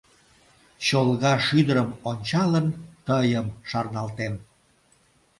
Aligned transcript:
Чолга 0.85 1.33
шӱдырым 1.45 1.89
ончалын, 2.09 2.67
тыйым 3.05 3.47
шарналтем. 3.69 4.33